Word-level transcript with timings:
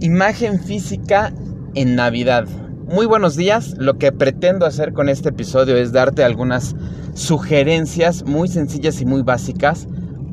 Imagen 0.00 0.60
física 0.60 1.32
en 1.74 1.96
Navidad. 1.96 2.46
Muy 2.86 3.06
buenos 3.06 3.34
días. 3.34 3.74
Lo 3.78 3.98
que 3.98 4.12
pretendo 4.12 4.64
hacer 4.64 4.92
con 4.92 5.08
este 5.08 5.30
episodio 5.30 5.76
es 5.76 5.90
darte 5.90 6.22
algunas 6.22 6.76
sugerencias 7.14 8.24
muy 8.24 8.46
sencillas 8.46 9.00
y 9.00 9.06
muy 9.06 9.22
básicas 9.22 9.88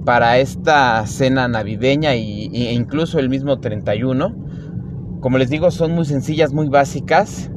para 0.06 0.38
esta 0.38 1.08
cena 1.08 1.48
navideña 1.48 2.14
e 2.14 2.74
incluso 2.74 3.18
el 3.18 3.28
mismo 3.28 3.60
31. 3.60 4.36
Como 5.20 5.40
les 5.40 5.50
digo, 5.50 5.72
son 5.72 5.94
muy 5.94 6.06
sencillas, 6.06 6.54
muy 6.54 6.70
básicas. 6.70 7.50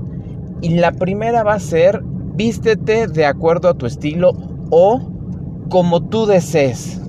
Y 0.63 0.79
la 0.79 0.93
primera 0.93 1.43
va 1.43 1.55
a 1.55 1.61
ser 1.61 2.03
vístete 2.03 3.07
de 3.07 3.27
acuerdo 3.27 3.69
a 3.69 3.75
tu 3.75 3.85
estilo 3.85 4.33
o 4.71 5.13
como 5.69 6.09
tú 6.09 6.25
desees 6.25 7.03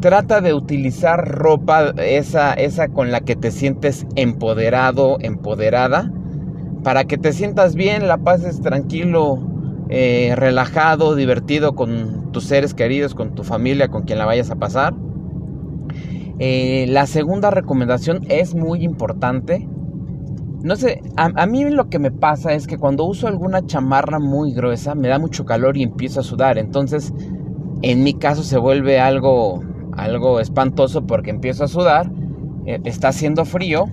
trata 0.00 0.40
de 0.40 0.54
utilizar 0.54 1.28
ropa 1.28 1.90
esa, 1.98 2.54
esa 2.54 2.88
con 2.88 3.10
la 3.10 3.20
que 3.20 3.36
te 3.36 3.50
sientes 3.50 4.06
empoderado, 4.16 5.18
empoderada, 5.20 6.10
para 6.82 7.04
que 7.04 7.18
te 7.18 7.32
sientas 7.32 7.74
bien, 7.74 8.08
la 8.08 8.18
pases 8.18 8.60
tranquilo, 8.60 9.38
eh, 9.90 10.32
relajado, 10.36 11.14
divertido 11.14 11.74
con 11.74 12.32
tus 12.32 12.44
seres 12.44 12.74
queridos, 12.74 13.14
con 13.14 13.34
tu 13.34 13.44
familia, 13.44 13.88
con 13.88 14.02
quien 14.02 14.18
la 14.18 14.24
vayas 14.24 14.50
a 14.50 14.56
pasar. 14.56 14.94
Eh, 16.38 16.86
la 16.88 17.06
segunda 17.06 17.50
recomendación 17.50 18.24
es 18.28 18.54
muy 18.54 18.82
importante. 18.82 19.68
No 20.62 20.76
sé, 20.76 21.02
a, 21.16 21.30
a, 21.34 21.46
mí 21.46 21.68
lo 21.70 21.88
que 21.88 21.98
me 21.98 22.10
pasa 22.10 22.54
es 22.54 22.66
que 22.66 22.78
cuando 22.78 23.04
uso 23.04 23.28
alguna 23.28 23.66
chamarra 23.66 24.18
muy 24.18 24.52
gruesa 24.52 24.94
me 24.94 25.08
da 25.08 25.18
mucho 25.18 25.44
calor 25.44 25.76
y 25.76 25.82
empiezo 25.82 26.20
a 26.20 26.22
sudar. 26.22 26.56
Entonces, 26.56 27.12
en 27.82 28.02
mi 28.02 28.14
caso 28.14 28.42
se 28.42 28.58
vuelve 28.58 29.00
algo 29.00 29.62
algo 29.96 30.40
espantoso 30.40 31.06
porque 31.06 31.30
empiezo 31.30 31.64
a 31.64 31.68
sudar, 31.68 32.10
eh, 32.66 32.80
está 32.84 33.08
haciendo 33.08 33.44
frío 33.44 33.86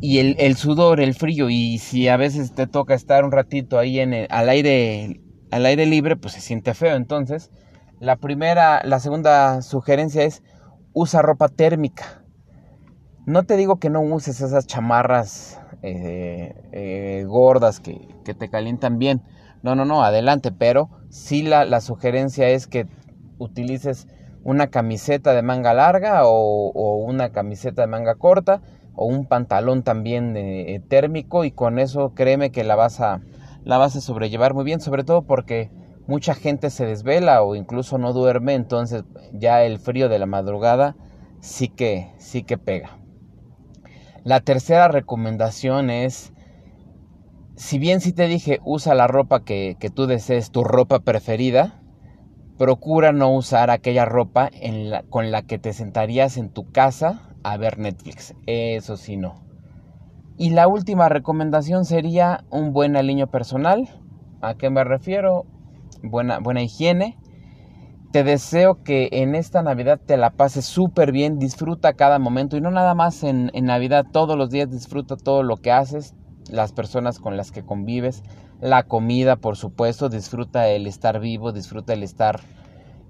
y 0.00 0.18
el, 0.18 0.56
sudor, 0.56 1.00
el 1.00 1.14
frío 1.14 1.48
y 1.48 1.78
si 1.78 2.08
a 2.08 2.16
veces 2.16 2.52
te 2.52 2.66
toca 2.66 2.94
estar 2.94 3.24
un 3.24 3.32
ratito 3.32 3.78
ahí 3.78 4.00
en 4.00 4.26
al 4.28 4.48
aire 4.50 5.22
al 5.50 5.66
aire 5.66 5.86
libre, 5.86 6.16
pues 6.16 6.34
se 6.34 6.40
siente 6.40 6.74
feo. 6.74 6.96
Entonces, 6.96 7.50
la 8.00 8.16
primera, 8.16 8.82
la 8.84 8.98
segunda 8.98 9.62
sugerencia 9.62 10.24
es 10.24 10.42
usa 10.92 11.22
ropa 11.22 11.48
térmica. 11.48 12.24
No 13.24 13.44
te 13.44 13.56
digo 13.56 13.76
que 13.76 13.88
no 13.88 14.00
uses 14.00 14.40
esas 14.40 14.66
chamarras 14.66 15.60
eh, 15.82 16.54
eh, 16.72 17.24
gordas 17.26 17.80
que, 17.80 18.08
que, 18.24 18.34
te 18.34 18.50
calientan 18.50 18.98
bien. 18.98 19.22
No, 19.62 19.74
no, 19.76 19.84
no, 19.84 20.02
adelante. 20.02 20.50
Pero 20.50 20.90
sí 21.08 21.42
la, 21.42 21.64
la 21.64 21.80
sugerencia 21.80 22.48
es 22.48 22.66
que 22.66 22.86
utilices 23.38 24.08
una 24.44 24.68
camiseta 24.68 25.32
de 25.32 25.42
manga 25.42 25.74
larga 25.74 26.26
o, 26.26 26.96
una 26.98 27.30
camiseta 27.30 27.82
de 27.82 27.88
manga 27.88 28.14
corta 28.14 28.60
o 28.94 29.06
un 29.06 29.26
pantalón 29.26 29.82
también 29.82 30.36
eh, 30.36 30.80
térmico 30.88 31.44
y 31.44 31.50
con 31.50 31.78
eso 31.78 32.14
créeme 32.14 32.52
que 32.52 32.62
la 32.62 32.76
vas 32.76 33.00
a 33.00 33.20
la 33.64 33.78
vas 33.78 33.96
a 33.96 34.00
sobrellevar 34.00 34.54
muy 34.54 34.64
bien 34.64 34.80
sobre 34.80 35.04
todo 35.04 35.22
porque 35.22 35.70
mucha 36.06 36.34
gente 36.34 36.68
se 36.70 36.84
desvela 36.84 37.42
o 37.42 37.56
incluso 37.56 37.96
no 37.98 38.12
duerme 38.12 38.54
entonces 38.54 39.04
ya 39.32 39.64
el 39.64 39.78
frío 39.78 40.08
de 40.08 40.18
la 40.18 40.26
madrugada 40.26 40.96
sí 41.40 41.68
que 41.68 42.12
sí 42.18 42.42
que 42.42 42.58
pega. 42.58 42.98
La 44.22 44.40
tercera 44.40 44.88
recomendación 44.88 45.90
es 45.90 46.32
si 47.56 47.78
bien 47.78 48.00
sí 48.00 48.12
te 48.12 48.26
dije 48.26 48.60
usa 48.64 48.94
la 48.94 49.06
ropa 49.06 49.44
que, 49.44 49.76
que 49.80 49.88
tú 49.88 50.06
desees 50.06 50.50
tu 50.50 50.62
ropa 50.62 51.00
preferida 51.00 51.80
Procura 52.58 53.12
no 53.12 53.34
usar 53.34 53.70
aquella 53.70 54.04
ropa 54.04 54.50
con 55.10 55.32
la 55.32 55.42
que 55.42 55.58
te 55.58 55.72
sentarías 55.72 56.36
en 56.36 56.50
tu 56.50 56.70
casa 56.70 57.34
a 57.42 57.56
ver 57.56 57.78
Netflix. 57.78 58.34
Eso 58.46 58.96
sí, 58.96 59.16
no. 59.16 59.44
Y 60.36 60.50
la 60.50 60.68
última 60.68 61.08
recomendación 61.08 61.84
sería 61.84 62.44
un 62.50 62.72
buen 62.72 62.96
aliño 62.96 63.28
personal. 63.28 63.88
¿A 64.40 64.54
qué 64.54 64.70
me 64.70 64.84
refiero? 64.84 65.46
Buena, 66.02 66.38
buena 66.38 66.62
higiene. 66.62 67.18
Te 68.12 68.22
deseo 68.22 68.82
que 68.84 69.08
en 69.10 69.34
esta 69.34 69.62
Navidad 69.62 70.00
te 70.04 70.16
la 70.16 70.30
pases 70.30 70.64
súper 70.64 71.10
bien, 71.10 71.38
disfruta 71.40 71.94
cada 71.94 72.20
momento 72.20 72.56
y 72.56 72.60
no 72.60 72.70
nada 72.70 72.94
más 72.94 73.24
en, 73.24 73.50
en 73.54 73.64
Navidad, 73.64 74.06
todos 74.12 74.38
los 74.38 74.50
días 74.50 74.70
disfruta 74.70 75.16
todo 75.16 75.42
lo 75.42 75.56
que 75.56 75.72
haces, 75.72 76.14
las 76.50 76.72
personas 76.72 77.18
con 77.18 77.36
las 77.36 77.50
que 77.50 77.64
convives, 77.64 78.22
la 78.60 78.84
comida, 78.84 79.36
por 79.36 79.56
supuesto, 79.56 80.08
disfruta 80.08 80.68
el 80.68 80.86
estar 80.86 81.20
vivo, 81.20 81.52
disfruta 81.52 81.92
el 81.92 82.02
estar 82.02 82.40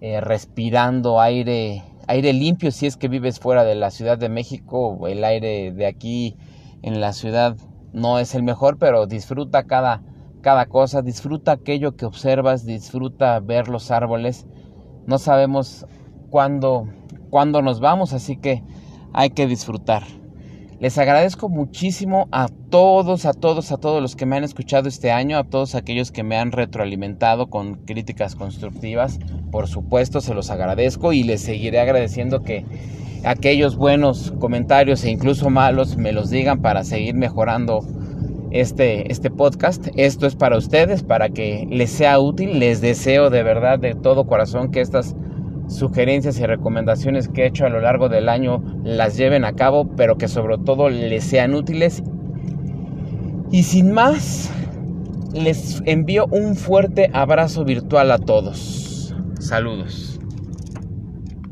eh, 0.00 0.20
respirando 0.20 1.20
aire, 1.20 1.82
aire 2.06 2.32
limpio 2.32 2.70
si 2.70 2.86
es 2.86 2.96
que 2.96 3.08
vives 3.08 3.40
fuera 3.40 3.64
de 3.64 3.74
la 3.74 3.90
Ciudad 3.90 4.18
de 4.18 4.28
México, 4.28 5.06
el 5.06 5.24
aire 5.24 5.72
de 5.72 5.86
aquí 5.86 6.36
en 6.82 7.00
la 7.00 7.12
ciudad 7.12 7.56
no 7.92 8.18
es 8.18 8.34
el 8.34 8.42
mejor, 8.42 8.78
pero 8.78 9.06
disfruta 9.06 9.64
cada, 9.64 10.02
cada 10.42 10.66
cosa, 10.66 11.00
disfruta 11.00 11.52
aquello 11.52 11.96
que 11.96 12.04
observas, 12.04 12.66
disfruta 12.66 13.38
ver 13.40 13.68
los 13.68 13.90
árboles. 13.90 14.46
No 15.06 15.18
sabemos 15.18 15.86
cuándo, 16.30 16.88
cuándo 17.30 17.62
nos 17.62 17.80
vamos, 17.80 18.12
así 18.12 18.36
que 18.36 18.62
hay 19.12 19.30
que 19.30 19.46
disfrutar. 19.46 20.02
Les 20.84 20.98
agradezco 20.98 21.48
muchísimo 21.48 22.28
a 22.30 22.46
todos, 22.68 23.24
a 23.24 23.32
todos, 23.32 23.72
a 23.72 23.78
todos 23.78 24.02
los 24.02 24.16
que 24.16 24.26
me 24.26 24.36
han 24.36 24.44
escuchado 24.44 24.86
este 24.86 25.10
año, 25.10 25.38
a 25.38 25.44
todos 25.44 25.74
aquellos 25.74 26.12
que 26.12 26.22
me 26.22 26.36
han 26.36 26.52
retroalimentado 26.52 27.46
con 27.46 27.76
críticas 27.86 28.34
constructivas. 28.34 29.18
Por 29.50 29.66
supuesto, 29.66 30.20
se 30.20 30.34
los 30.34 30.50
agradezco 30.50 31.14
y 31.14 31.22
les 31.22 31.40
seguiré 31.40 31.80
agradeciendo 31.80 32.42
que 32.42 32.66
aquellos 33.24 33.76
buenos 33.76 34.34
comentarios 34.38 35.02
e 35.04 35.10
incluso 35.10 35.48
malos 35.48 35.96
me 35.96 36.12
los 36.12 36.28
digan 36.28 36.60
para 36.60 36.84
seguir 36.84 37.14
mejorando 37.14 37.80
este, 38.50 39.10
este 39.10 39.30
podcast. 39.30 39.88
Esto 39.96 40.26
es 40.26 40.36
para 40.36 40.58
ustedes, 40.58 41.02
para 41.02 41.30
que 41.30 41.66
les 41.70 41.88
sea 41.92 42.18
útil. 42.18 42.58
Les 42.58 42.82
deseo 42.82 43.30
de 43.30 43.42
verdad, 43.42 43.78
de 43.78 43.94
todo 43.94 44.26
corazón, 44.26 44.70
que 44.70 44.82
estas 44.82 45.16
sugerencias 45.68 46.38
y 46.38 46.46
recomendaciones 46.46 47.28
que 47.28 47.42
he 47.42 47.46
hecho 47.46 47.66
a 47.66 47.68
lo 47.68 47.80
largo 47.80 48.08
del 48.08 48.28
año 48.28 48.62
las 48.84 49.16
lleven 49.16 49.44
a 49.44 49.54
cabo, 49.54 49.88
pero 49.96 50.16
que 50.16 50.28
sobre 50.28 50.58
todo 50.58 50.88
les 50.88 51.24
sean 51.24 51.54
útiles. 51.54 52.02
Y 53.50 53.62
sin 53.62 53.92
más, 53.92 54.50
les 55.32 55.82
envío 55.86 56.26
un 56.30 56.56
fuerte 56.56 57.10
abrazo 57.12 57.64
virtual 57.64 58.10
a 58.10 58.18
todos. 58.18 59.14
Saludos. 59.38 60.13